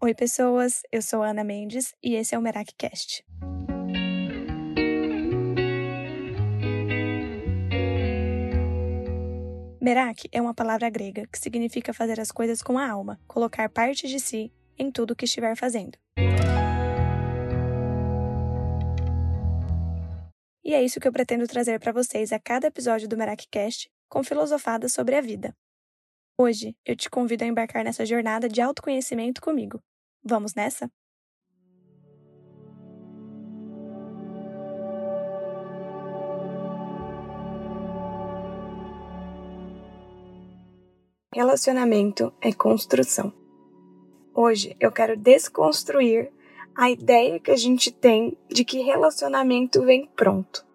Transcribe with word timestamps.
Oi, 0.00 0.14
pessoas! 0.14 0.82
Eu 0.92 1.02
sou 1.02 1.24
Ana 1.24 1.42
Mendes 1.42 1.92
e 2.00 2.14
esse 2.14 2.32
é 2.32 2.38
o 2.38 2.40
MerakiCast. 2.40 3.26
Merak 9.80 10.28
é 10.30 10.40
uma 10.40 10.54
palavra 10.54 10.88
grega 10.88 11.26
que 11.26 11.36
significa 11.36 11.92
fazer 11.92 12.20
as 12.20 12.30
coisas 12.30 12.62
com 12.62 12.78
a 12.78 12.88
alma, 12.88 13.18
colocar 13.26 13.68
parte 13.70 14.06
de 14.06 14.20
si 14.20 14.52
em 14.78 14.88
tudo 14.88 15.10
o 15.10 15.16
que 15.16 15.24
estiver 15.24 15.56
fazendo. 15.56 15.98
E 20.64 20.74
é 20.74 20.80
isso 20.80 21.00
que 21.00 21.08
eu 21.08 21.12
pretendo 21.12 21.48
trazer 21.48 21.80
para 21.80 21.90
vocês 21.90 22.32
a 22.32 22.38
cada 22.38 22.68
episódio 22.68 23.08
do 23.08 23.16
MerakiCast 23.16 23.90
com 24.08 24.22
filosofadas 24.22 24.92
sobre 24.92 25.16
a 25.16 25.20
vida. 25.20 25.52
Hoje 26.40 26.76
eu 26.86 26.94
te 26.94 27.10
convido 27.10 27.42
a 27.42 27.48
embarcar 27.48 27.82
nessa 27.82 28.06
jornada 28.06 28.48
de 28.48 28.60
autoconhecimento 28.60 29.40
comigo. 29.40 29.82
Vamos 30.22 30.54
nessa? 30.54 30.90
Relacionamento 41.34 42.32
é 42.40 42.52
construção. 42.52 43.32
Hoje 44.34 44.76
eu 44.80 44.90
quero 44.90 45.16
desconstruir 45.16 46.32
a 46.76 46.90
ideia 46.90 47.38
que 47.38 47.50
a 47.50 47.56
gente 47.56 47.92
tem 47.92 48.36
de 48.48 48.64
que 48.64 48.80
relacionamento 48.82 49.84
vem 49.84 50.06
pronto. 50.16 50.66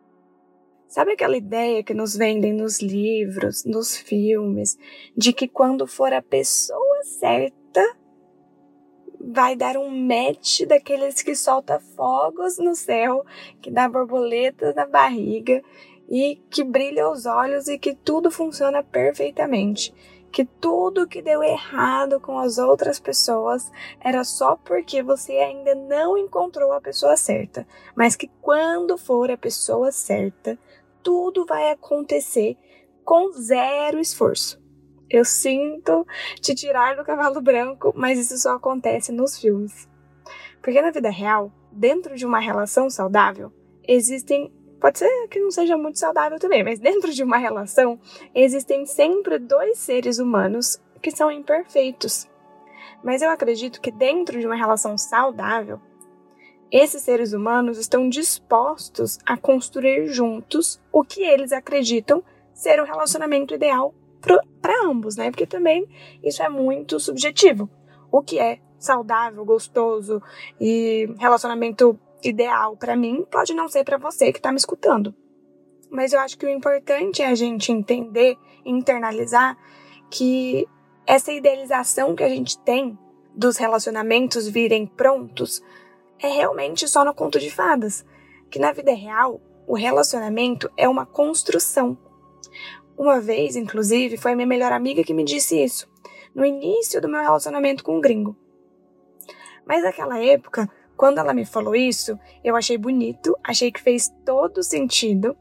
Sabe 0.87 1.13
aquela 1.13 1.35
ideia 1.35 1.83
que 1.83 1.93
nos 1.93 2.15
vendem 2.15 2.53
nos 2.53 2.81
livros, 2.81 3.65
nos 3.65 3.97
filmes, 3.97 4.77
de 5.17 5.33
que 5.33 5.47
quando 5.47 5.87
for 5.87 6.13
a 6.13 6.21
pessoa 6.21 7.03
certa, 7.03 7.81
vai 9.23 9.55
dar 9.55 9.77
um 9.77 9.89
match 9.89 10.61
daqueles 10.67 11.21
que 11.21 11.35
solta 11.35 11.79
fogos 11.95 12.57
no 12.57 12.75
céu, 12.75 13.25
que 13.61 13.71
dá 13.71 13.87
borboletas 13.87 14.75
na 14.75 14.85
barriga 14.85 15.63
e 16.09 16.41
que 16.49 16.63
brilha 16.63 17.09
os 17.09 17.25
olhos 17.25 17.67
e 17.67 17.77
que 17.79 17.95
tudo 17.95 18.29
funciona 18.29 18.83
perfeitamente 18.83 19.93
que 20.33 20.43
tudo 20.43 21.07
que 21.07 21.21
deu 21.21 21.43
errado 21.43 22.19
com 22.19 22.39
as 22.39 22.57
outras 22.57 22.99
pessoas 22.99 23.71
era 24.01 24.23
só 24.23 24.55
porque 24.55 25.03
você 25.03 25.33
ainda 25.33 25.75
não 25.75 26.17
encontrou 26.17 26.71
a 26.71 26.81
pessoa 26.81 27.15
certa, 27.15 27.67
mas 27.95 28.15
que 28.15 28.27
quando 28.41 28.97
for 28.97 29.29
a 29.29 29.37
pessoa 29.37 29.91
certa, 29.91 30.57
tudo 31.03 31.45
vai 31.45 31.69
acontecer 31.69 32.57
com 33.05 33.31
zero 33.33 33.99
esforço. 33.99 34.62
Eu 35.13 35.23
sinto 35.23 36.07
te 36.41 36.55
tirar 36.55 36.95
do 36.95 37.03
cavalo 37.03 37.39
branco, 37.39 37.93
mas 37.95 38.17
isso 38.17 38.35
só 38.35 38.55
acontece 38.55 39.11
nos 39.11 39.37
filmes. 39.37 39.87
Porque 40.59 40.81
na 40.81 40.89
vida 40.89 41.11
real, 41.11 41.51
dentro 41.71 42.15
de 42.15 42.25
uma 42.25 42.39
relação 42.39 42.89
saudável, 42.89 43.53
existem 43.87 44.51
Pode 44.81 44.99
ser 44.99 45.27
que 45.29 45.39
não 45.39 45.49
seja 45.49 45.77
muito 45.77 45.97
saudável 45.97 46.37
também, 46.37 46.61
mas 46.61 46.77
dentro 46.77 47.13
de 47.13 47.23
uma 47.23 47.37
relação 47.37 47.97
existem 48.35 48.85
sempre 48.85 49.39
dois 49.39 49.77
seres 49.77 50.19
humanos 50.19 50.77
que 51.01 51.09
são 51.09 51.31
imperfeitos. 51.31 52.27
Mas 53.01 53.21
eu 53.21 53.29
acredito 53.29 53.79
que 53.79 53.89
dentro 53.89 54.37
de 54.41 54.45
uma 54.45 54.57
relação 54.57 54.97
saudável, 54.97 55.79
esses 56.69 57.01
seres 57.01 57.31
humanos 57.31 57.77
estão 57.77 58.09
dispostos 58.09 59.19
a 59.25 59.37
construir 59.37 60.07
juntos 60.07 60.81
o 60.91 61.01
que 61.01 61.21
eles 61.21 61.53
acreditam 61.53 62.21
ser 62.53 62.81
o 62.81 62.85
relacionamento 62.85 63.53
ideal 63.53 63.93
para 64.19 64.43
ambos, 64.71 65.15
né? 65.15 65.31
Porque 65.31 65.45
também 65.45 65.87
isso 66.23 66.41
é 66.41 66.49
muito 66.49 66.99
subjetivo. 66.99 67.69
O 68.11 68.21
que 68.21 68.39
é 68.39 68.59
saudável, 68.77 69.43
gostoso 69.45 70.21
e 70.59 71.07
relacionamento 71.17 71.99
ideal 72.23 72.77
para 72.77 72.95
mim 72.95 73.25
pode 73.29 73.53
não 73.53 73.67
ser 73.67 73.83
para 73.83 73.97
você 73.97 74.31
que 74.31 74.39
está 74.39 74.51
me 74.51 74.57
escutando. 74.57 75.13
Mas 75.89 76.13
eu 76.13 76.19
acho 76.19 76.37
que 76.37 76.45
o 76.45 76.49
importante 76.49 77.21
é 77.21 77.27
a 77.27 77.35
gente 77.35 77.71
entender 77.71 78.37
internalizar 78.65 79.57
que 80.09 80.67
essa 81.05 81.31
idealização 81.31 82.15
que 82.15 82.23
a 82.23 82.29
gente 82.29 82.57
tem 82.59 82.97
dos 83.35 83.57
relacionamentos 83.57 84.47
virem 84.47 84.85
prontos 84.85 85.61
é 86.19 86.27
realmente 86.27 86.87
só 86.87 87.03
no 87.03 87.13
conto 87.13 87.39
de 87.39 87.49
fadas. 87.49 88.05
Que 88.49 88.59
na 88.59 88.71
vida 88.71 88.93
real, 88.93 89.41
o 89.67 89.75
relacionamento 89.75 90.69
é 90.77 90.87
uma 90.87 91.05
construção. 91.05 91.97
Uma 92.97 93.19
vez, 93.19 93.55
inclusive, 93.55 94.17
foi 94.17 94.33
a 94.33 94.35
minha 94.35 94.47
melhor 94.47 94.71
amiga 94.71 95.03
que 95.03 95.13
me 95.13 95.23
disse 95.23 95.61
isso, 95.61 95.87
no 96.33 96.45
início 96.45 97.01
do 97.01 97.09
meu 97.09 97.21
relacionamento 97.21 97.83
com 97.83 97.97
um 97.97 98.01
gringo. 98.01 98.35
Mas 99.65 99.83
naquela 99.83 100.19
época, 100.19 100.69
quando 100.95 101.17
ela 101.17 101.33
me 101.33 101.45
falou 101.45 101.75
isso, 101.75 102.19
eu 102.43 102.55
achei 102.55 102.77
bonito, 102.77 103.35
achei 103.43 103.71
que 103.71 103.81
fez 103.81 104.13
todo 104.25 104.63
sentido, 104.63 105.35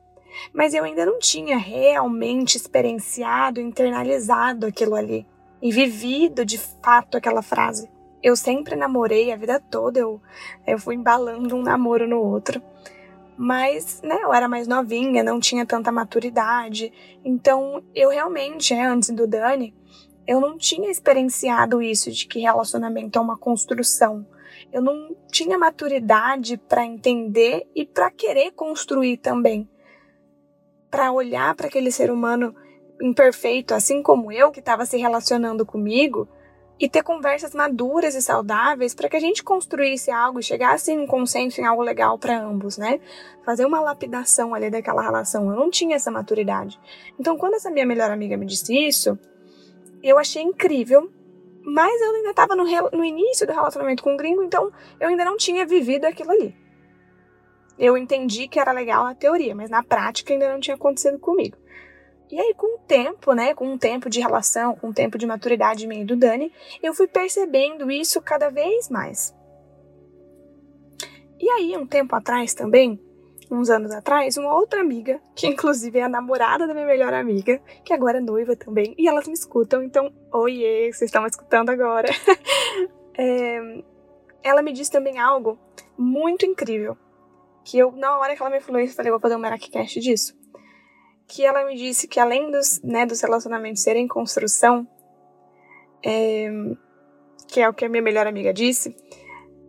mas 0.53 0.73
eu 0.73 0.85
ainda 0.85 1.05
não 1.05 1.19
tinha 1.19 1.59
realmente 1.59 2.57
experienciado, 2.57 3.61
internalizado 3.61 4.67
aquilo 4.67 4.95
ali 4.95 5.27
e 5.61 5.71
vivido 5.71 6.45
de 6.45 6.59
fato 6.59 7.17
aquela 7.17 7.43
frase. 7.43 7.91
Eu 8.23 8.37
sempre 8.37 8.77
namorei 8.77 9.33
a 9.33 9.37
vida 9.37 9.61
toda, 9.61 9.99
eu, 9.99 10.21
eu 10.67 10.79
fui 10.79 10.95
embalando 10.95 11.55
um 11.55 11.63
namoro 11.63 12.09
no 12.09 12.19
outro. 12.19 12.63
Mas, 13.37 14.01
né, 14.03 14.19
eu 14.23 14.33
era 14.33 14.49
mais 14.49 14.69
novinha, 14.69 15.23
não 15.23 15.41
tinha 15.41 15.67
tanta 15.67 15.91
maturidade. 15.91 16.93
Então, 17.25 17.83
eu 17.95 18.11
realmente, 18.11 18.75
né, 18.75 18.87
antes 18.87 19.11
do 19.11 19.27
Dani, 19.27 19.75
eu 20.27 20.41
não 20.41 20.57
tinha 20.57 20.91
experienciado 20.91 21.83
isso 21.83 22.11
de 22.11 22.27
que 22.27 22.41
relacionamento 22.41 23.19
é 23.19 23.23
uma 23.23 23.39
construção 23.39 24.27
eu 24.73 24.81
não 24.81 25.15
tinha 25.31 25.59
maturidade 25.59 26.57
para 26.57 26.85
entender 26.85 27.69
e 27.75 27.85
para 27.85 28.11
querer 28.11 28.53
construir 28.53 29.19
também. 29.19 29.69
Para 30.91 31.13
olhar 31.13 31.55
para 31.55 31.67
aquele 31.67 31.93
ser 31.93 32.11
humano 32.11 32.55
imperfeito, 33.01 33.75
assim 33.75 34.03
como 34.03 34.33
eu, 34.33 34.51
que 34.51 34.61
estava 34.61 34.87
se 34.87 34.97
relacionando 34.97 35.67
comigo, 35.67 36.29
e 36.83 36.89
ter 36.89 37.05
conversas 37.05 37.55
maduras 37.55 38.17
e 38.17 38.21
saudáveis 38.21 38.93
para 38.93 39.09
que 39.09 39.17
a 39.17 39.21
gente 39.21 39.45
construísse 39.45 40.11
algo 40.11 40.41
e 40.41 40.43
chegasse 40.43 40.91
em 40.91 40.99
um 40.99 41.07
consenso 41.07 41.61
em 41.61 41.65
algo 41.65 41.81
legal 41.81 42.19
para 42.19 42.37
ambos, 42.37 42.77
né? 42.77 42.99
Fazer 43.47 43.65
uma 43.65 43.81
lapidação 43.81 44.53
ali 44.53 44.69
daquela 44.69 45.01
relação. 45.01 45.49
Eu 45.49 45.55
não 45.55 45.71
tinha 45.71 45.95
essa 45.95 46.11
maturidade. 46.11 46.81
Então, 47.21 47.39
quando 47.39 47.55
essa 47.55 47.71
minha 47.71 47.87
melhor 47.87 48.11
amiga 48.11 48.37
me 48.37 48.45
disse 48.45 48.77
isso, 48.77 49.17
eu 50.03 50.19
achei 50.19 50.43
incrível 50.43 51.09
mas 51.65 52.01
eu 52.01 52.17
ainda 52.17 52.31
estava 52.31 52.57
no, 52.57 52.65
no 52.65 53.05
início 53.05 53.47
do 53.47 53.53
relacionamento 53.53 54.03
com 54.03 54.15
o 54.15 54.17
gringo, 54.17 54.43
então 54.43 54.73
eu 54.99 55.09
ainda 55.09 55.25
não 55.25 55.37
tinha 55.37 55.65
vivido 55.65 56.07
aquilo 56.07 56.33
ali. 56.33 56.57
Eu 57.79 57.97
entendi 57.97 58.49
que 58.49 58.59
era 58.59 58.73
legal 58.73 59.05
na 59.05 59.15
teoria, 59.15 59.55
mas 59.55 59.71
na 59.71 59.81
prática 59.81 60.33
ainda 60.33 60.53
não 60.53 60.59
tinha 60.59 60.75
acontecido 60.75 61.21
comigo. 61.21 61.57
E 62.33 62.41
aí, 62.41 62.55
com 62.55 62.77
o 62.77 62.79
tempo, 62.79 63.35
né, 63.35 63.53
com 63.53 63.71
um 63.71 63.77
tempo 63.77 64.09
de 64.09 64.19
relação, 64.19 64.75
com 64.75 64.89
um 64.89 64.93
tempo 64.93 65.19
de 65.19 65.27
maturidade 65.27 65.87
e 65.87 66.05
do 66.05 66.17
Dani, 66.17 66.51
eu 66.83 66.95
fui 66.95 67.07
percebendo 67.07 67.91
isso 67.91 68.23
cada 68.23 68.49
vez 68.49 68.89
mais. 68.89 69.37
E 71.39 71.47
aí, 71.51 71.77
um 71.77 71.87
tempo 71.87 72.17
atrás 72.17 72.55
também, 72.55 72.99
uns 73.51 73.69
anos 73.69 73.91
atrás, 73.91 74.39
uma 74.39 74.55
outra 74.55 74.81
amiga, 74.81 75.21
que 75.37 75.47
inclusive 75.47 75.99
é 75.99 76.05
a 76.05 76.09
namorada 76.09 76.67
da 76.67 76.73
minha 76.73 76.87
melhor 76.87 77.13
amiga, 77.13 77.61
que 77.85 77.93
agora 77.93 78.17
é 78.17 78.23
noiva 78.23 78.57
também, 78.57 78.95
e 78.97 79.07
elas 79.07 79.29
me 79.29 79.35
escutam, 79.35 79.83
então, 79.83 80.11
oiê, 80.33 80.91
vocês 80.91 81.11
estão 81.11 81.21
me 81.21 81.29
escutando 81.29 81.69
agora. 81.69 82.09
é, 83.15 83.85
ela 84.43 84.63
me 84.63 84.73
disse 84.73 84.91
também 84.91 85.19
algo 85.19 85.59
muito 85.99 86.47
incrível, 86.47 86.97
que 87.63 87.77
eu, 87.77 87.93
na 87.93 88.17
hora 88.19 88.35
que 88.35 88.41
ela 88.41 88.51
me 88.51 88.61
falou 88.61 88.81
isso, 88.81 88.97
falei, 88.97 89.13
vou 89.13 89.21
fazer 89.21 89.37
um 89.37 89.39
Merakcast 89.39 90.01
disso. 90.01 90.41
Que 91.35 91.47
ela 91.47 91.65
me 91.65 91.75
disse 91.75 92.07
que 92.07 92.21
além 92.21 92.51
dos, 92.51 92.83
né, 92.83 93.07
dos 93.07 93.23
relacionamentos 93.23 93.83
serem 93.83 94.07
construção, 94.07 94.87
é, 96.05 96.51
que 97.49 97.59
é 97.59 97.67
o 97.67 97.73
que 97.73 97.87
a 97.87 97.89
minha 97.89 98.03
melhor 98.03 98.27
amiga 98.27 98.53
disse, 98.53 98.95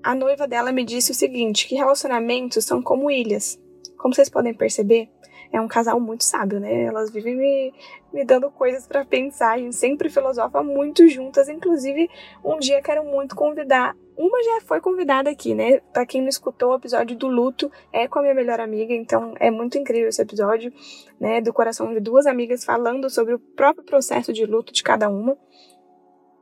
a 0.04 0.14
noiva 0.14 0.46
dela 0.46 0.74
me 0.74 0.84
disse 0.84 1.12
o 1.12 1.16
seguinte, 1.16 1.66
que 1.66 1.76
relacionamentos 1.76 2.66
são 2.66 2.82
como 2.82 3.10
ilhas. 3.10 3.58
Como 3.98 4.14
vocês 4.14 4.30
podem 4.30 4.54
perceber, 4.54 5.10
é 5.54 5.62
um 5.62 5.68
casal 5.68 6.00
muito 6.00 6.24
sábio, 6.24 6.60
né? 6.60 6.86
Elas 6.86 7.12
vivem 7.12 7.36
me, 7.38 7.74
me 8.12 8.26
dando 8.26 8.50
coisas 8.50 8.88
para 8.88 9.06
pensar. 9.06 9.52
A 9.52 9.58
gente 9.60 9.76
sempre 9.76 10.10
filosofa 10.10 10.64
muito 10.64 11.08
juntas. 11.08 11.48
Inclusive, 11.48 12.10
um 12.44 12.58
dia 12.58 12.82
quero 12.82 13.06
muito 13.06 13.36
convidar. 13.36 13.96
Uma 14.18 14.44
já 14.44 14.62
foi 14.62 14.82
convidada 14.82 15.30
aqui, 15.30 15.54
né? 15.54 15.80
Para 15.94 16.08
quem 16.08 16.22
não 16.22 16.28
escutou 16.28 16.72
o 16.72 16.76
episódio 16.76 17.16
do 17.16 17.28
luto, 17.28 17.72
é 17.92 18.08
com 18.08 18.18
a 18.18 18.22
minha 18.24 18.34
melhor 18.34 18.60
amiga, 18.60 18.94
então 18.94 19.36
é 19.40 19.52
muito 19.52 19.78
incrível 19.78 20.10
esse 20.10 20.22
episódio, 20.22 20.74
né? 21.20 21.40
Do 21.40 21.54
coração 21.54 21.94
de 21.94 22.00
duas 22.00 22.26
amigas 22.26 22.66
falando 22.66 23.08
sobre 23.08 23.36
o 23.36 23.40
próprio 23.40 23.86
processo 23.86 24.34
de 24.34 24.48
luto 24.48 24.74
de 24.74 24.82
cada 24.82 25.08
uma. 25.08 25.38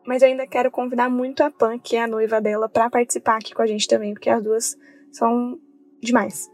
Mas 0.08 0.22
eu 0.22 0.30
ainda 0.30 0.48
quero 0.48 0.72
convidar 0.72 1.10
muito 1.10 1.44
a 1.44 1.52
Pan, 1.52 1.78
que 1.78 1.98
é 1.98 2.04
a 2.04 2.08
noiva 2.08 2.40
dela, 2.40 2.70
para 2.70 2.90
participar 2.90 3.36
aqui 3.36 3.54
com 3.54 3.62
a 3.62 3.68
gente 3.68 3.88
também, 3.90 4.14
porque 4.14 4.30
as 4.30 4.42
duas 4.42 4.78
são 5.12 5.60
demais. 6.02 6.50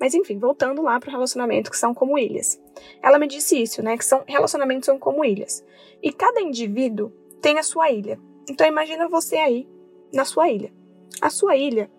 Mas 0.00 0.14
enfim, 0.14 0.38
voltando 0.38 0.80
lá 0.80 0.98
para 0.98 1.10
o 1.10 1.12
relacionamento, 1.12 1.70
que 1.70 1.76
são 1.76 1.92
como 1.92 2.18
ilhas. 2.18 2.58
Ela 3.02 3.18
me 3.18 3.26
disse 3.26 3.60
isso, 3.60 3.82
né? 3.82 3.98
Que 3.98 4.04
são 4.04 4.24
relacionamentos 4.26 4.86
são 4.86 4.98
como 4.98 5.22
ilhas. 5.22 5.62
E 6.02 6.10
cada 6.10 6.40
indivíduo 6.40 7.12
tem 7.42 7.58
a 7.58 7.62
sua 7.62 7.90
ilha. 7.90 8.18
Então 8.48 8.66
imagina 8.66 9.08
você 9.08 9.36
aí, 9.36 9.68
na 10.12 10.24
sua 10.24 10.48
ilha. 10.48 10.72
A 11.20 11.28
sua 11.28 11.54
ilha 11.54 11.90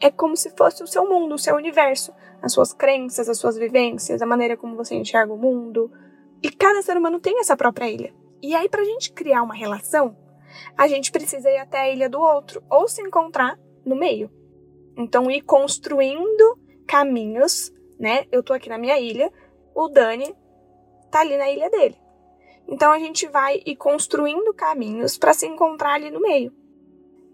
é 0.00 0.10
como 0.10 0.36
se 0.36 0.50
fosse 0.50 0.82
o 0.82 0.86
seu 0.88 1.08
mundo, 1.08 1.36
o 1.36 1.38
seu 1.38 1.54
universo, 1.54 2.12
as 2.42 2.52
suas 2.52 2.72
crenças, 2.72 3.28
as 3.28 3.38
suas 3.38 3.56
vivências, 3.56 4.20
a 4.20 4.26
maneira 4.26 4.56
como 4.56 4.76
você 4.76 4.96
enxerga 4.96 5.32
o 5.32 5.38
mundo. 5.38 5.90
E 6.42 6.50
cada 6.50 6.82
ser 6.82 6.96
humano 6.96 7.20
tem 7.20 7.38
essa 7.38 7.56
própria 7.56 7.88
ilha. 7.88 8.12
E 8.42 8.54
aí, 8.54 8.68
para 8.68 8.82
a 8.82 8.84
gente 8.84 9.12
criar 9.12 9.42
uma 9.42 9.54
relação, 9.54 10.16
a 10.76 10.88
gente 10.88 11.12
precisa 11.12 11.48
ir 11.48 11.58
até 11.58 11.78
a 11.78 11.92
ilha 11.92 12.10
do 12.10 12.20
outro 12.20 12.62
ou 12.68 12.88
se 12.88 13.00
encontrar 13.00 13.58
no 13.84 13.94
meio. 13.94 14.30
Então, 14.96 15.30
ir 15.30 15.42
construindo 15.42 16.55
caminhos, 16.86 17.72
né? 17.98 18.24
Eu 18.30 18.42
tô 18.42 18.52
aqui 18.52 18.68
na 18.68 18.78
minha 18.78 18.98
ilha, 18.98 19.32
o 19.74 19.88
Dani 19.88 20.34
tá 21.10 21.20
ali 21.20 21.36
na 21.36 21.50
ilha 21.50 21.70
dele. 21.70 21.96
Então, 22.68 22.90
a 22.90 22.98
gente 22.98 23.26
vai 23.28 23.62
ir 23.64 23.76
construindo 23.76 24.52
caminhos 24.52 25.16
para 25.16 25.32
se 25.32 25.46
encontrar 25.46 25.94
ali 25.94 26.10
no 26.10 26.20
meio. 26.20 26.52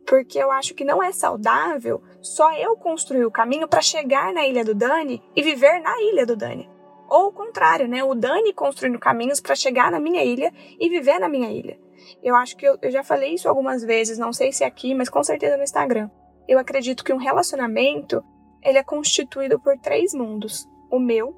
Porque 0.06 0.38
eu 0.38 0.50
acho 0.50 0.75
que 0.75 0.84
não 0.84 1.02
é 1.02 1.12
saudável 1.12 2.02
só 2.20 2.52
eu 2.54 2.76
construir 2.76 3.25
o 3.25 3.31
caminho 3.31 3.66
para 3.66 3.81
chegar 3.81 4.32
na 4.32 4.46
ilha 4.46 4.64
do 4.64 4.75
Dani 4.75 5.22
e 5.34 5.43
viver 5.43 5.81
na 5.81 5.94
ilha 6.02 6.26
do 6.26 6.37
Dani. 6.37 6.69
Ou 7.08 7.28
o 7.28 7.32
contrário, 7.32 7.88
né? 7.88 8.02
O 8.02 8.14
Dani 8.14 8.52
construindo 8.52 8.99
caminhos 8.99 9.40
para 9.40 9.54
chegar 9.54 9.90
na 9.90 10.00
minha 10.00 10.25
ilha 10.25 10.52
e 10.78 10.88
viver 10.88 11.19
na 11.19 11.28
minha 11.28 11.50
ilha. 11.50 11.78
Eu 12.22 12.34
acho 12.34 12.56
que 12.56 12.66
eu, 12.66 12.76
eu 12.82 12.90
já 12.90 13.02
falei 13.02 13.34
isso 13.34 13.49
algumas 13.49 13.82
vezes, 13.84 14.19
não 14.19 14.32
sei 14.32 14.52
se 14.52 14.64
aqui, 14.64 14.94
mas 14.94 15.08
com 15.08 15.22
certeza 15.22 15.56
no 15.56 15.62
Instagram. 15.62 16.10
Eu 16.49 16.58
acredito 16.58 17.04
que 17.04 17.12
um 17.12 17.19
relacionamento 17.19 18.22
ele 18.62 18.79
é 18.79 18.82
constituído 18.82 19.59
por 19.59 19.79
três 19.79 20.14
mundos: 20.14 20.69
o 20.91 20.99
meu, 20.99 21.35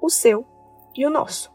o 0.00 0.10
seu 0.10 0.46
e 0.94 1.06
o 1.06 1.10
nosso. 1.10 1.52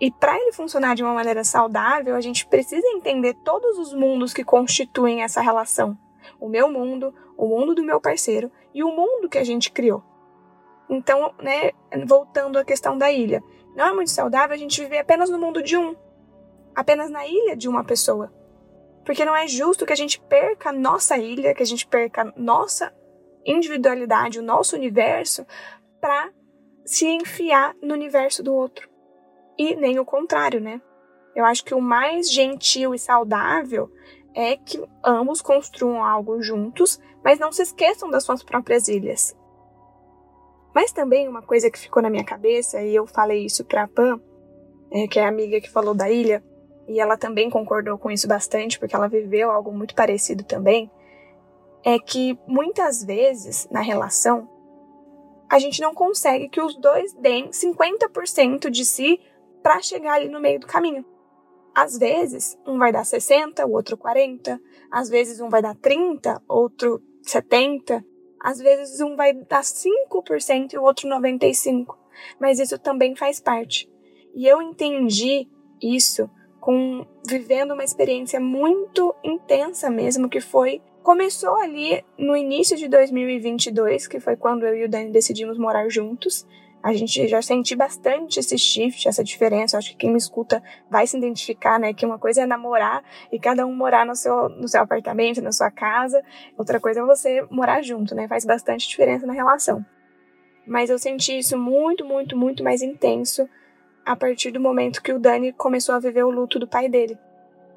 E 0.00 0.10
para 0.10 0.36
ele 0.36 0.52
funcionar 0.52 0.94
de 0.94 1.02
uma 1.02 1.14
maneira 1.14 1.42
saudável, 1.42 2.14
a 2.14 2.20
gente 2.20 2.46
precisa 2.46 2.86
entender 2.88 3.34
todos 3.34 3.78
os 3.78 3.94
mundos 3.94 4.34
que 4.34 4.44
constituem 4.44 5.22
essa 5.22 5.40
relação. 5.40 5.96
O 6.38 6.48
meu 6.48 6.70
mundo, 6.70 7.14
o 7.36 7.46
mundo 7.46 7.74
do 7.74 7.82
meu 7.82 8.00
parceiro 8.00 8.50
e 8.74 8.84
o 8.84 8.92
mundo 8.92 9.28
que 9.28 9.38
a 9.38 9.44
gente 9.44 9.72
criou. 9.72 10.02
Então, 10.88 11.34
né, 11.40 11.70
voltando 12.06 12.58
à 12.58 12.64
questão 12.64 12.96
da 12.96 13.10
ilha, 13.10 13.42
não 13.74 13.86
é 13.86 13.92
muito 13.92 14.10
saudável 14.10 14.54
a 14.54 14.58
gente 14.58 14.80
viver 14.82 14.98
apenas 14.98 15.30
no 15.30 15.38
mundo 15.38 15.62
de 15.62 15.76
um, 15.76 15.96
apenas 16.74 17.10
na 17.10 17.26
ilha 17.26 17.56
de 17.56 17.68
uma 17.68 17.82
pessoa. 17.82 18.32
Porque 19.04 19.24
não 19.24 19.34
é 19.34 19.48
justo 19.48 19.86
que 19.86 19.92
a 19.92 19.96
gente 19.96 20.20
perca 20.20 20.70
a 20.70 20.72
nossa 20.72 21.16
ilha, 21.16 21.54
que 21.54 21.62
a 21.62 21.66
gente 21.66 21.86
perca 21.86 22.32
nossa 22.36 22.92
individualidade, 23.46 24.38
o 24.38 24.42
nosso 24.42 24.76
universo, 24.76 25.46
para 26.00 26.30
se 26.84 27.06
enfiar 27.06 27.74
no 27.82 27.94
universo 27.94 28.42
do 28.42 28.54
outro. 28.54 28.88
E 29.58 29.74
nem 29.74 29.98
o 29.98 30.04
contrário, 30.04 30.60
né? 30.60 30.80
Eu 31.34 31.44
acho 31.44 31.64
que 31.64 31.74
o 31.74 31.80
mais 31.80 32.30
gentil 32.30 32.94
e 32.94 32.98
saudável 32.98 33.90
é 34.34 34.56
que 34.56 34.82
ambos 35.04 35.40
construam 35.40 36.04
algo 36.04 36.42
juntos, 36.42 37.00
mas 37.24 37.38
não 37.38 37.50
se 37.50 37.62
esqueçam 37.62 38.10
das 38.10 38.24
suas 38.24 38.42
próprias 38.42 38.88
ilhas. 38.88 39.36
Mas 40.74 40.92
também 40.92 41.26
uma 41.26 41.42
coisa 41.42 41.70
que 41.70 41.78
ficou 41.78 42.02
na 42.02 42.10
minha 42.10 42.24
cabeça, 42.24 42.82
e 42.82 42.94
eu 42.94 43.06
falei 43.06 43.46
isso 43.46 43.64
pra 43.64 43.88
Pam, 43.88 44.20
é, 44.92 45.08
que 45.08 45.18
é 45.18 45.24
a 45.24 45.28
amiga 45.28 45.60
que 45.60 45.70
falou 45.70 45.94
da 45.94 46.10
ilha, 46.10 46.44
e 46.86 47.00
ela 47.00 47.16
também 47.16 47.50
concordou 47.50 47.98
com 47.98 48.10
isso 48.10 48.28
bastante, 48.28 48.78
porque 48.78 48.94
ela 48.94 49.08
viveu 49.08 49.50
algo 49.50 49.72
muito 49.72 49.94
parecido 49.94 50.44
também, 50.44 50.90
é 51.84 51.98
que 51.98 52.38
muitas 52.46 53.04
vezes 53.04 53.68
na 53.70 53.80
relação 53.80 54.48
a 55.48 55.58
gente 55.58 55.80
não 55.80 55.94
consegue 55.94 56.48
que 56.48 56.60
os 56.60 56.76
dois 56.76 57.12
deem 57.14 57.50
50% 57.50 58.68
de 58.68 58.84
si 58.84 59.20
para 59.62 59.80
chegar 59.80 60.14
ali 60.14 60.28
no 60.28 60.40
meio 60.40 60.60
do 60.60 60.66
caminho. 60.66 61.04
Às 61.74 61.98
vezes, 61.98 62.58
um 62.66 62.78
vai 62.78 62.90
dar 62.90 63.04
60, 63.04 63.66
o 63.66 63.72
outro 63.72 63.96
40, 63.96 64.60
às 64.90 65.08
vezes 65.08 65.40
um 65.40 65.48
vai 65.48 65.60
dar 65.60 65.76
30, 65.76 66.42
outro 66.48 67.02
70, 67.22 68.04
às 68.40 68.58
vezes 68.58 69.00
um 69.00 69.14
vai 69.14 69.32
dar 69.32 69.62
5% 69.62 70.72
e 70.72 70.78
o 70.78 70.82
outro 70.82 71.08
95. 71.08 71.98
Mas 72.40 72.58
isso 72.58 72.78
também 72.78 73.14
faz 73.14 73.40
parte. 73.40 73.90
E 74.34 74.46
eu 74.46 74.62
entendi 74.62 75.48
isso 75.82 76.30
com 76.60 77.06
vivendo 77.26 77.74
uma 77.74 77.84
experiência 77.84 78.40
muito 78.40 79.14
intensa 79.22 79.90
mesmo 79.90 80.28
que 80.28 80.40
foi 80.40 80.82
começou 81.06 81.54
ali 81.54 82.04
no 82.18 82.36
início 82.36 82.76
de 82.76 82.88
2022, 82.88 84.08
que 84.08 84.18
foi 84.18 84.34
quando 84.34 84.66
eu 84.66 84.74
e 84.74 84.84
o 84.86 84.88
Dani 84.88 85.12
decidimos 85.12 85.56
morar 85.56 85.88
juntos 85.88 86.44
a 86.82 86.92
gente 86.92 87.28
já 87.28 87.40
senti 87.40 87.76
bastante 87.76 88.40
esse 88.40 88.58
shift, 88.58 89.08
essa 89.08 89.22
diferença. 89.22 89.78
acho 89.78 89.90
que 89.90 89.98
quem 89.98 90.10
me 90.10 90.18
escuta 90.18 90.60
vai 90.90 91.06
se 91.06 91.16
identificar, 91.16 91.78
né? 91.78 91.94
Que 91.94 92.04
uma 92.04 92.18
coisa 92.18 92.42
é 92.42 92.46
namorar 92.46 93.04
e 93.30 93.38
cada 93.38 93.64
um 93.64 93.74
morar 93.74 94.04
no 94.04 94.16
seu, 94.16 94.48
no 94.48 94.68
seu 94.68 94.80
apartamento, 94.80 95.40
na 95.40 95.52
sua 95.52 95.70
casa. 95.70 96.22
Outra 96.58 96.80
coisa 96.80 97.00
é 97.00 97.04
você 97.04 97.44
morar 97.50 97.82
junto, 97.82 98.12
né? 98.14 98.26
Faz 98.28 98.44
bastante 98.44 98.88
diferença 98.88 99.26
na 99.26 99.32
relação. 99.32 99.84
Mas 100.66 100.90
eu 100.90 100.98
senti 100.98 101.38
isso 101.38 101.56
muito, 101.56 102.04
muito, 102.04 102.36
muito 102.36 102.64
mais 102.64 102.82
intenso 102.82 103.48
a 104.04 104.14
partir 104.14 104.50
do 104.50 104.60
momento 104.60 105.02
que 105.02 105.12
o 105.12 105.18
Dani 105.18 105.52
começou 105.52 105.94
a 105.94 106.00
viver 106.00 106.24
o 106.24 106.30
luto 106.30 106.58
do 106.58 106.68
pai 106.68 106.88
dele. 106.88 107.18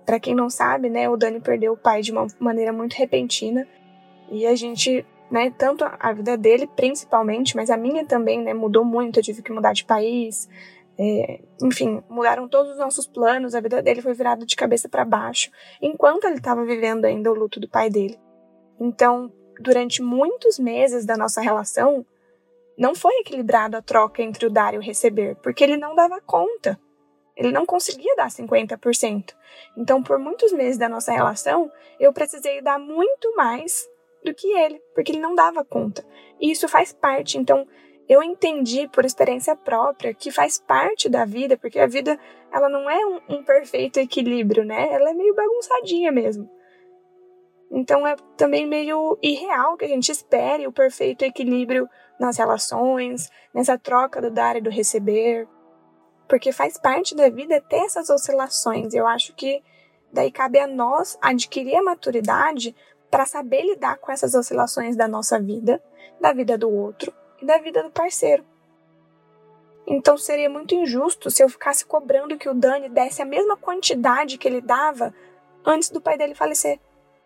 Para 0.05 0.19
quem 0.19 0.33
não 0.33 0.49
sabe, 0.49 0.89
né, 0.89 1.07
o 1.09 1.15
Dani 1.15 1.39
perdeu 1.39 1.73
o 1.73 1.77
pai 1.77 2.01
de 2.01 2.11
uma 2.11 2.25
maneira 2.39 2.73
muito 2.73 2.93
repentina 2.93 3.67
e 4.31 4.45
a 4.45 4.55
gente 4.55 5.05
né? 5.29 5.53
Tanto 5.55 5.85
a 5.87 6.11
vida 6.11 6.35
dele, 6.35 6.67
principalmente, 6.67 7.55
mas 7.55 7.69
a 7.69 7.77
minha 7.77 8.05
também, 8.05 8.41
né? 8.41 8.53
Mudou 8.53 8.83
muito. 8.83 9.19
Eu 9.19 9.23
tive 9.23 9.41
que 9.41 9.51
mudar 9.51 9.73
de 9.73 9.85
país. 9.85 10.49
É, 10.97 11.39
enfim, 11.63 12.03
mudaram 12.09 12.47
todos 12.47 12.73
os 12.73 12.77
nossos 12.77 13.07
planos. 13.07 13.55
A 13.55 13.61
vida 13.61 13.81
dele 13.81 14.01
foi 14.01 14.13
virada 14.13 14.45
de 14.45 14.55
cabeça 14.55 14.89
para 14.89 15.05
baixo, 15.05 15.51
enquanto 15.81 16.25
ele 16.25 16.35
estava 16.35 16.65
vivendo 16.65 17.05
ainda 17.05 17.31
o 17.31 17.35
luto 17.35 17.59
do 17.59 17.69
pai 17.69 17.89
dele. 17.89 18.19
Então, 18.79 19.31
durante 19.61 20.01
muitos 20.01 20.57
meses 20.57 21.05
da 21.05 21.15
nossa 21.15 21.41
relação, 21.41 22.05
não 22.77 22.95
foi 22.95 23.13
equilibrado 23.19 23.77
a 23.77 23.81
troca 23.81 24.23
entre 24.23 24.45
o 24.45 24.49
dar 24.49 24.73
e 24.73 24.77
o 24.77 24.81
receber, 24.81 25.35
porque 25.43 25.63
ele 25.63 25.77
não 25.77 25.95
dava 25.95 26.19
conta. 26.21 26.79
Ele 27.39 27.53
não 27.53 27.65
conseguia 27.65 28.13
dar 28.17 28.27
50%. 28.27 29.33
Então, 29.77 30.03
por 30.03 30.19
muitos 30.19 30.51
meses 30.51 30.77
da 30.77 30.89
nossa 30.89 31.13
relação, 31.13 31.71
eu 31.97 32.11
precisei 32.11 32.61
dar 32.61 32.77
muito 32.77 33.33
mais 33.33 33.87
do 34.25 34.33
que 34.33 34.45
ele, 34.47 34.81
porque 34.93 35.13
ele 35.13 35.21
não 35.21 35.33
dava 35.33 35.63
conta. 35.63 36.05
E 36.37 36.51
isso 36.51 36.67
faz 36.67 36.91
parte. 36.91 37.37
Então, 37.37 37.65
eu 38.09 38.21
entendi 38.21 38.89
por 38.89 39.05
experiência 39.05 39.55
própria 39.55 40.13
que 40.13 40.31
faz 40.31 40.59
parte 40.59 41.07
da 41.07 41.23
vida, 41.23 41.55
porque 41.55 41.79
a 41.79 41.87
vida 41.87 42.19
ela 42.51 42.67
não 42.67 42.89
é 42.89 43.05
um, 43.05 43.37
um 43.37 43.43
perfeito 43.43 43.99
equilíbrio, 43.99 44.65
né? 44.65 44.91
Ela 44.91 45.11
é 45.11 45.13
meio 45.13 45.33
bagunçadinha 45.33 46.11
mesmo. 46.11 46.49
Então 47.71 48.05
é 48.05 48.17
também 48.35 48.65
meio 48.65 49.17
irreal 49.21 49.77
que 49.77 49.85
a 49.85 49.87
gente 49.87 50.11
espere 50.11 50.67
o 50.67 50.73
perfeito 50.73 51.23
equilíbrio 51.23 51.87
nas 52.19 52.37
relações, 52.37 53.29
nessa 53.53 53.77
troca 53.77 54.19
do 54.19 54.29
dar 54.29 54.57
e 54.57 54.61
do 54.61 54.69
receber. 54.69 55.47
Porque 56.29 56.53
faz 56.53 56.77
parte 56.77 57.15
da 57.15 57.27
vida 57.27 57.59
ter 57.59 57.85
essas 57.85 58.09
oscilações. 58.09 58.93
Eu 58.93 59.07
acho 59.07 59.33
que 59.33 59.63
daí 60.13 60.31
cabe 60.31 60.59
a 60.59 60.67
nós 60.67 61.17
adquirir 61.19 61.75
a 61.75 61.83
maturidade 61.83 62.75
para 63.09 63.25
saber 63.25 63.63
lidar 63.63 63.97
com 63.97 64.11
essas 64.11 64.35
oscilações 64.35 64.95
da 64.95 65.07
nossa 65.07 65.39
vida, 65.39 65.83
da 66.21 66.31
vida 66.31 66.57
do 66.57 66.69
outro 66.69 67.11
e 67.41 67.45
da 67.45 67.57
vida 67.57 67.81
do 67.81 67.89
parceiro. 67.89 68.45
Então 69.87 70.15
seria 70.17 70.49
muito 70.49 70.75
injusto 70.75 71.31
se 71.31 71.43
eu 71.43 71.49
ficasse 71.49 71.83
cobrando 71.83 72.37
que 72.37 72.47
o 72.47 72.53
Dani 72.53 72.89
desse 72.89 73.23
a 73.23 73.25
mesma 73.25 73.57
quantidade 73.57 74.37
que 74.37 74.47
ele 74.47 74.61
dava 74.61 75.11
antes 75.65 75.89
do 75.89 75.99
pai 75.99 76.15
dele 76.15 76.35
falecer. 76.35 76.79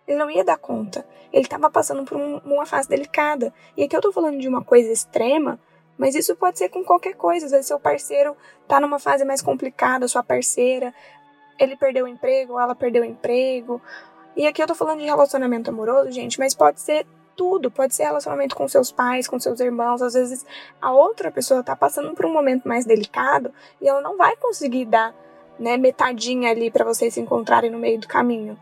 Ele 0.07 0.17
não 0.17 0.29
ia 0.29 0.45
dar 0.45 0.57
conta. 0.57 1.05
Ele 1.31 1.43
estava 1.43 1.69
passando 1.69 2.05
por 2.05 2.17
um, 2.17 2.37
uma 2.37 2.65
fase 2.65 2.87
delicada. 2.87 3.53
E 3.75 3.83
aqui 3.83 3.95
eu 3.95 3.99
estou 3.99 4.13
falando 4.13 4.39
de 4.39 4.47
uma 4.47 4.63
coisa 4.63 4.91
extrema, 4.91 5.59
mas 6.03 6.15
isso 6.15 6.35
pode 6.35 6.57
ser 6.57 6.67
com 6.67 6.83
qualquer 6.83 7.15
coisa. 7.15 7.45
Às 7.45 7.53
vezes 7.53 7.67
seu 7.67 7.79
parceiro 7.79 8.35
está 8.61 8.77
numa 8.77 8.99
fase 8.99 9.23
mais 9.23 9.41
complicada, 9.41 10.05
sua 10.05 10.21
parceira, 10.21 10.93
ele 11.57 11.77
perdeu 11.77 12.03
o 12.03 12.07
emprego, 12.09 12.59
ela 12.59 12.75
perdeu 12.75 13.03
o 13.03 13.05
emprego, 13.05 13.81
e 14.35 14.45
aqui 14.45 14.61
eu 14.61 14.67
tô 14.67 14.75
falando 14.75 14.99
de 14.99 15.05
relacionamento 15.05 15.69
amoroso, 15.69 16.11
gente, 16.11 16.37
mas 16.37 16.53
pode 16.53 16.81
ser 16.81 17.07
tudo, 17.37 17.71
pode 17.71 17.95
ser 17.95 18.03
relacionamento 18.03 18.53
com 18.53 18.67
seus 18.67 18.91
pais, 18.91 19.29
com 19.29 19.39
seus 19.39 19.61
irmãos, 19.61 20.01
às 20.01 20.13
vezes 20.13 20.45
a 20.81 20.91
outra 20.91 21.31
pessoa 21.31 21.63
tá 21.63 21.73
passando 21.73 22.13
por 22.13 22.25
um 22.25 22.33
momento 22.33 22.67
mais 22.67 22.83
delicado 22.83 23.53
e 23.81 23.87
ela 23.87 24.01
não 24.01 24.17
vai 24.17 24.35
conseguir 24.35 24.83
dar, 24.83 25.15
né, 25.57 25.77
metadinha 25.77 26.51
ali 26.51 26.69
para 26.69 26.83
vocês 26.83 27.13
se 27.13 27.21
encontrarem 27.21 27.71
no 27.71 27.79
meio 27.79 27.97
do 27.97 28.09
caminho. 28.09 28.59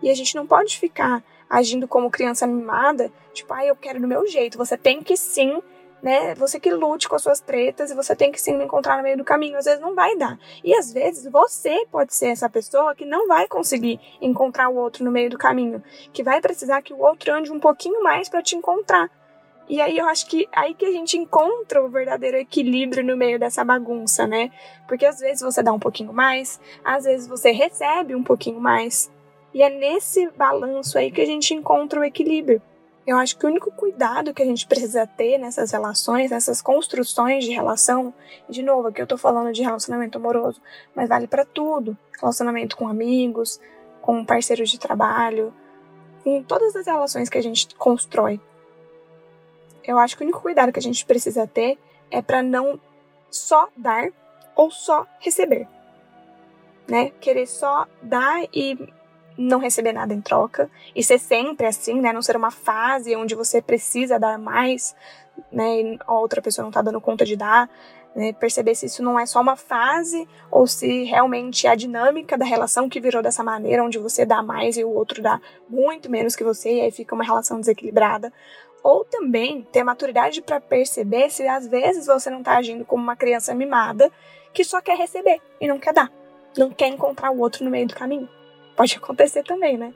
E 0.00 0.08
a 0.08 0.14
gente 0.14 0.36
não 0.36 0.46
pode 0.46 0.78
ficar 0.78 1.24
agindo 1.50 1.88
como 1.88 2.08
criança 2.08 2.46
mimada, 2.46 3.10
tipo, 3.32 3.52
ah, 3.52 3.66
eu 3.66 3.74
quero 3.74 4.00
do 4.00 4.06
meu 4.06 4.28
jeito. 4.28 4.56
Você 4.58 4.76
tem 4.76 5.02
que 5.02 5.16
sim 5.16 5.60
né? 6.04 6.34
Você 6.34 6.60
que 6.60 6.70
lute 6.70 7.08
com 7.08 7.16
as 7.16 7.22
suas 7.22 7.40
tretas 7.40 7.90
e 7.90 7.94
você 7.94 8.14
tem 8.14 8.30
que 8.30 8.52
me 8.52 8.64
encontrar 8.64 8.98
no 8.98 9.02
meio 9.02 9.16
do 9.16 9.24
caminho. 9.24 9.56
Às 9.56 9.64
vezes 9.64 9.80
não 9.80 9.94
vai 9.94 10.14
dar. 10.18 10.38
E 10.62 10.74
às 10.74 10.92
vezes 10.92 11.26
você 11.32 11.86
pode 11.90 12.14
ser 12.14 12.26
essa 12.26 12.46
pessoa 12.46 12.94
que 12.94 13.06
não 13.06 13.26
vai 13.26 13.48
conseguir 13.48 13.98
encontrar 14.20 14.68
o 14.68 14.76
outro 14.76 15.02
no 15.02 15.10
meio 15.10 15.30
do 15.30 15.38
caminho, 15.38 15.82
que 16.12 16.22
vai 16.22 16.42
precisar 16.42 16.82
que 16.82 16.92
o 16.92 17.00
outro 17.00 17.32
ande 17.32 17.50
um 17.50 17.58
pouquinho 17.58 18.02
mais 18.02 18.28
para 18.28 18.42
te 18.42 18.54
encontrar. 18.54 19.10
E 19.66 19.80
aí 19.80 19.96
eu 19.96 20.06
acho 20.06 20.26
que 20.26 20.46
aí 20.52 20.74
que 20.74 20.84
a 20.84 20.92
gente 20.92 21.16
encontra 21.16 21.82
o 21.82 21.88
verdadeiro 21.88 22.36
equilíbrio 22.36 23.02
no 23.02 23.16
meio 23.16 23.38
dessa 23.38 23.64
bagunça, 23.64 24.26
né? 24.26 24.50
Porque 24.86 25.06
às 25.06 25.20
vezes 25.20 25.40
você 25.40 25.62
dá 25.62 25.72
um 25.72 25.78
pouquinho 25.78 26.12
mais, 26.12 26.60
às 26.84 27.04
vezes 27.04 27.26
você 27.26 27.50
recebe 27.50 28.14
um 28.14 28.22
pouquinho 28.22 28.60
mais. 28.60 29.10
E 29.54 29.62
é 29.62 29.70
nesse 29.70 30.28
balanço 30.32 30.98
aí 30.98 31.10
que 31.10 31.22
a 31.22 31.26
gente 31.26 31.54
encontra 31.54 31.98
o 31.98 32.04
equilíbrio. 32.04 32.60
Eu 33.06 33.18
acho 33.18 33.36
que 33.36 33.44
o 33.44 33.48
único 33.48 33.70
cuidado 33.70 34.32
que 34.32 34.42
a 34.42 34.46
gente 34.46 34.66
precisa 34.66 35.06
ter 35.06 35.36
nessas 35.36 35.70
relações, 35.72 36.30
nessas 36.30 36.62
construções 36.62 37.44
de 37.44 37.50
relação, 37.50 38.14
de 38.48 38.62
novo, 38.62 38.88
aqui 38.88 39.02
eu 39.02 39.06
tô 39.06 39.18
falando 39.18 39.52
de 39.52 39.62
relacionamento 39.62 40.16
amoroso, 40.16 40.60
mas 40.94 41.08
vale 41.08 41.26
para 41.26 41.44
tudo. 41.44 41.96
Relacionamento 42.18 42.76
com 42.76 42.88
amigos, 42.88 43.60
com 44.00 44.24
parceiros 44.24 44.70
de 44.70 44.78
trabalho, 44.78 45.52
em 46.24 46.42
todas 46.42 46.74
as 46.74 46.86
relações 46.86 47.28
que 47.28 47.36
a 47.36 47.42
gente 47.42 47.74
constrói. 47.74 48.40
Eu 49.86 49.98
acho 49.98 50.16
que 50.16 50.22
o 50.22 50.24
único 50.24 50.40
cuidado 50.40 50.72
que 50.72 50.78
a 50.78 50.82
gente 50.82 51.04
precisa 51.04 51.46
ter 51.46 51.78
é 52.10 52.22
para 52.22 52.42
não 52.42 52.80
só 53.30 53.68
dar 53.76 54.08
ou 54.56 54.70
só 54.70 55.06
receber. 55.18 55.68
Né? 56.88 57.10
Querer 57.20 57.46
só 57.46 57.86
dar 58.00 58.44
e 58.52 58.78
não 59.36 59.58
receber 59.58 59.92
nada 59.92 60.14
em 60.14 60.20
troca 60.20 60.70
e 60.94 61.02
ser 61.02 61.18
sempre 61.18 61.66
assim, 61.66 62.00
né? 62.00 62.12
Não 62.12 62.22
ser 62.22 62.36
uma 62.36 62.50
fase 62.50 63.14
onde 63.16 63.34
você 63.34 63.60
precisa 63.60 64.18
dar 64.18 64.38
mais, 64.38 64.94
né? 65.50 65.80
E 65.80 65.98
a 66.06 66.14
outra 66.14 66.40
pessoa 66.40 66.64
não 66.64 66.70
tá 66.70 66.82
dando 66.82 67.00
conta 67.00 67.24
de 67.24 67.36
dar, 67.36 67.68
né? 68.14 68.32
Perceber 68.32 68.74
se 68.74 68.86
isso 68.86 69.02
não 69.02 69.18
é 69.18 69.26
só 69.26 69.40
uma 69.40 69.56
fase 69.56 70.28
ou 70.50 70.66
se 70.66 71.04
realmente 71.04 71.66
é 71.66 71.70
a 71.70 71.74
dinâmica 71.74 72.38
da 72.38 72.44
relação 72.44 72.88
que 72.88 73.00
virou 73.00 73.22
dessa 73.22 73.42
maneira, 73.42 73.84
onde 73.84 73.98
você 73.98 74.24
dá 74.24 74.42
mais 74.42 74.76
e 74.76 74.84
o 74.84 74.90
outro 74.90 75.20
dá 75.20 75.40
muito 75.68 76.10
menos 76.10 76.36
que 76.36 76.44
você 76.44 76.74
e 76.74 76.80
aí 76.82 76.90
fica 76.90 77.14
uma 77.14 77.24
relação 77.24 77.58
desequilibrada. 77.58 78.32
Ou 78.82 79.04
também 79.04 79.66
ter 79.72 79.82
maturidade 79.82 80.42
para 80.42 80.60
perceber 80.60 81.30
se 81.30 81.46
às 81.48 81.66
vezes 81.66 82.06
você 82.06 82.28
não 82.28 82.42
tá 82.42 82.56
agindo 82.56 82.84
como 82.84 83.02
uma 83.02 83.16
criança 83.16 83.54
mimada 83.54 84.12
que 84.52 84.62
só 84.62 84.80
quer 84.80 84.96
receber 84.96 85.40
e 85.60 85.66
não 85.66 85.78
quer 85.78 85.92
dar, 85.92 86.12
não 86.56 86.70
quer 86.70 86.88
encontrar 86.88 87.30
o 87.30 87.40
outro 87.40 87.64
no 87.64 87.70
meio 87.70 87.88
do 87.88 87.94
caminho 87.94 88.28
pode 88.76 88.96
acontecer 88.96 89.42
também, 89.42 89.76
né? 89.76 89.94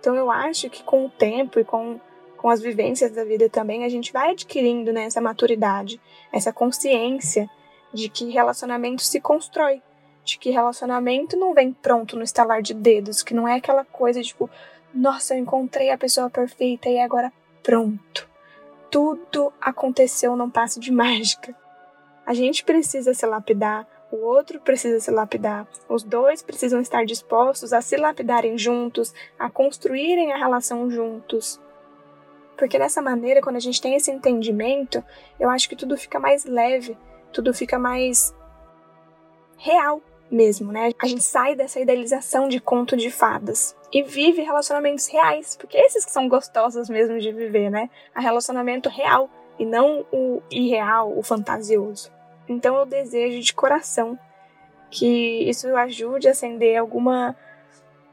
Então 0.00 0.14
eu 0.14 0.30
acho 0.30 0.68
que 0.68 0.82
com 0.82 1.06
o 1.06 1.10
tempo 1.10 1.60
e 1.60 1.64
com, 1.64 2.00
com 2.36 2.48
as 2.48 2.60
vivências 2.60 3.12
da 3.12 3.24
vida 3.24 3.48
também, 3.48 3.84
a 3.84 3.88
gente 3.88 4.12
vai 4.12 4.32
adquirindo 4.32 4.92
né, 4.92 5.04
essa 5.04 5.20
maturidade, 5.20 6.00
essa 6.32 6.52
consciência 6.52 7.48
de 7.92 8.08
que 8.08 8.30
relacionamento 8.30 9.02
se 9.02 9.20
constrói, 9.20 9.80
de 10.24 10.38
que 10.38 10.50
relacionamento 10.50 11.36
não 11.36 11.54
vem 11.54 11.72
pronto 11.72 12.16
no 12.16 12.24
estalar 12.24 12.62
de 12.62 12.74
dedos, 12.74 13.22
que 13.22 13.34
não 13.34 13.46
é 13.46 13.54
aquela 13.54 13.84
coisa 13.84 14.20
tipo, 14.22 14.50
nossa, 14.92 15.34
eu 15.34 15.38
encontrei 15.38 15.90
a 15.90 15.98
pessoa 15.98 16.28
perfeita 16.28 16.88
e 16.88 16.98
agora 16.98 17.32
pronto. 17.62 18.28
Tudo 18.90 19.52
aconteceu 19.60 20.36
num 20.36 20.50
passo 20.50 20.78
de 20.80 20.92
mágica. 20.92 21.54
A 22.26 22.34
gente 22.34 22.64
precisa 22.64 23.14
se 23.14 23.24
lapidar, 23.24 23.86
o 24.12 24.26
outro 24.26 24.60
precisa 24.60 25.00
se 25.00 25.10
lapidar. 25.10 25.66
Os 25.88 26.02
dois 26.02 26.42
precisam 26.42 26.80
estar 26.82 27.06
dispostos 27.06 27.72
a 27.72 27.80
se 27.80 27.96
lapidarem 27.96 28.58
juntos, 28.58 29.14
a 29.38 29.48
construírem 29.48 30.32
a 30.32 30.36
relação 30.36 30.90
juntos. 30.90 31.58
Porque 32.58 32.78
dessa 32.78 33.00
maneira, 33.00 33.40
quando 33.40 33.56
a 33.56 33.60
gente 33.60 33.80
tem 33.80 33.96
esse 33.96 34.10
entendimento, 34.10 35.02
eu 35.40 35.48
acho 35.48 35.66
que 35.66 35.74
tudo 35.74 35.96
fica 35.96 36.20
mais 36.20 36.44
leve, 36.44 36.96
tudo 37.32 37.54
fica 37.54 37.78
mais 37.78 38.34
real 39.56 40.02
mesmo, 40.30 40.70
né? 40.70 40.90
A 41.00 41.06
gente 41.06 41.24
sai 41.24 41.54
dessa 41.54 41.80
idealização 41.80 42.48
de 42.48 42.60
conto 42.60 42.98
de 42.98 43.10
fadas 43.10 43.74
e 43.90 44.02
vive 44.02 44.42
relacionamentos 44.42 45.06
reais, 45.06 45.56
porque 45.56 45.78
esses 45.78 46.04
que 46.04 46.10
são 46.10 46.28
gostosos 46.28 46.90
mesmo 46.90 47.18
de 47.18 47.32
viver, 47.32 47.70
né? 47.70 47.88
A 48.14 48.20
relacionamento 48.20 48.90
real 48.90 49.30
e 49.58 49.64
não 49.64 50.04
o 50.12 50.42
irreal, 50.50 51.16
o 51.16 51.22
fantasioso. 51.22 52.11
Então 52.48 52.76
eu 52.76 52.86
desejo 52.86 53.40
de 53.40 53.52
coração 53.54 54.18
que 54.90 55.48
isso 55.48 55.74
ajude 55.76 56.28
a 56.28 56.32
acender 56.32 56.76
alguma 56.76 57.36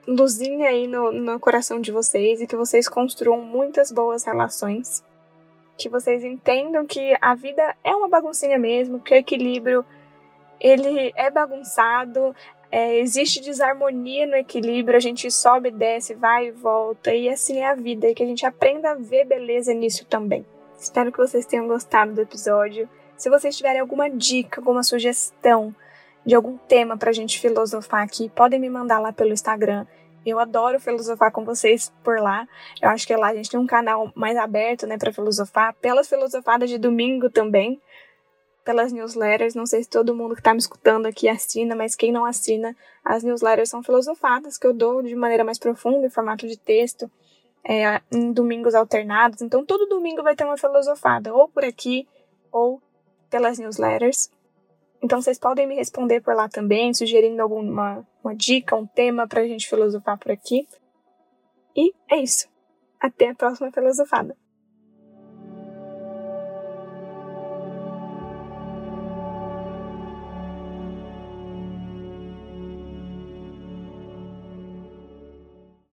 luzinha 0.07 0.69
aí 0.69 0.87
no, 0.87 1.11
no 1.11 1.39
coração 1.39 1.79
de 1.79 1.91
vocês 1.91 2.41
e 2.41 2.47
que 2.47 2.55
vocês 2.55 2.87
construam 2.87 3.41
muitas 3.41 3.91
boas 3.91 4.23
relações. 4.23 5.03
Que 5.77 5.89
vocês 5.89 6.23
entendam 6.23 6.85
que 6.85 7.15
a 7.21 7.35
vida 7.35 7.75
é 7.83 7.95
uma 7.95 8.09
baguncinha 8.09 8.57
mesmo, 8.57 8.99
que 8.99 9.13
o 9.13 9.17
equilíbrio 9.17 9.85
ele 10.59 11.13
é 11.15 11.29
bagunçado, 11.31 12.35
é, 12.71 12.99
existe 12.99 13.41
desarmonia 13.41 14.27
no 14.27 14.35
equilíbrio, 14.35 14.97
a 14.97 15.01
gente 15.01 15.31
sobe, 15.31 15.71
desce, 15.71 16.13
vai 16.13 16.47
e 16.47 16.51
volta, 16.51 17.13
e 17.13 17.29
assim 17.29 17.59
é 17.59 17.69
a 17.69 17.75
vida, 17.75 18.07
e 18.07 18.13
que 18.13 18.21
a 18.21 18.25
gente 18.25 18.45
aprenda 18.45 18.91
a 18.91 18.95
ver 18.95 19.25
beleza 19.25 19.73
nisso 19.73 20.05
também. 20.05 20.45
Espero 20.77 21.11
que 21.11 21.17
vocês 21.17 21.45
tenham 21.45 21.67
gostado 21.67 22.13
do 22.13 22.21
episódio. 22.21 22.87
Se 23.19 23.29
vocês 23.29 23.57
tiverem 23.57 23.81
alguma 23.81 24.09
dica, 24.09 24.61
alguma 24.61 24.81
sugestão 24.81 25.75
de 26.25 26.33
algum 26.33 26.57
tema 26.57 26.97
para 26.97 27.09
a 27.09 27.13
gente 27.13 27.37
filosofar 27.37 28.01
aqui, 28.01 28.29
podem 28.29 28.57
me 28.57 28.69
mandar 28.69 28.97
lá 28.97 29.11
pelo 29.11 29.33
Instagram. 29.33 29.85
Eu 30.25 30.39
adoro 30.39 30.79
filosofar 30.79 31.29
com 31.29 31.43
vocês 31.43 31.91
por 32.01 32.17
lá. 32.21 32.47
Eu 32.81 32.87
acho 32.87 33.05
que 33.05 33.13
lá 33.13 33.27
a 33.27 33.35
gente 33.35 33.49
tem 33.49 33.59
um 33.59 33.67
canal 33.67 34.09
mais 34.15 34.37
aberto, 34.37 34.87
né, 34.87 34.97
para 34.97 35.11
filosofar. 35.11 35.73
Pelas 35.81 36.07
filosofadas 36.07 36.69
de 36.69 36.77
domingo 36.77 37.29
também, 37.29 37.81
pelas 38.63 38.93
newsletters. 38.93 39.53
Não 39.53 39.65
sei 39.65 39.83
se 39.83 39.89
todo 39.89 40.15
mundo 40.15 40.33
que 40.33 40.39
está 40.39 40.53
me 40.53 40.59
escutando 40.59 41.05
aqui 41.05 41.27
assina, 41.27 41.75
mas 41.75 41.97
quem 41.97 42.13
não 42.13 42.23
assina, 42.23 42.73
as 43.03 43.21
newsletters 43.21 43.69
são 43.69 43.83
filosofadas 43.83 44.57
que 44.57 44.65
eu 44.65 44.71
dou 44.73 45.03
de 45.03 45.13
maneira 45.13 45.43
mais 45.43 45.59
profunda, 45.59 46.07
em 46.07 46.09
formato 46.09 46.47
de 46.47 46.57
texto, 46.57 47.11
é, 47.65 47.99
em 48.09 48.31
domingos 48.31 48.73
alternados. 48.73 49.41
Então, 49.41 49.65
todo 49.65 49.87
domingo 49.87 50.23
vai 50.23 50.37
ter 50.37 50.45
uma 50.45 50.57
filosofada, 50.57 51.33
ou 51.33 51.49
por 51.49 51.65
aqui, 51.65 52.07
ou 52.49 52.81
pelas 53.29 53.57
newsletters. 53.59 54.29
Então 55.01 55.21
vocês 55.21 55.39
podem 55.39 55.67
me 55.67 55.75
responder 55.75 56.21
por 56.21 56.35
lá 56.35 56.49
também, 56.49 56.93
sugerindo 56.93 57.41
alguma 57.41 58.05
uma 58.23 58.35
dica, 58.35 58.75
um 58.75 58.85
tema 58.85 59.27
para 59.27 59.41
a 59.41 59.47
gente 59.47 59.67
filosofar 59.67 60.17
por 60.17 60.31
aqui. 60.31 60.67
E 61.75 61.93
é 62.11 62.17
isso. 62.17 62.47
Até 62.99 63.29
a 63.29 63.35
próxima 63.35 63.71
filosofada. 63.71 64.35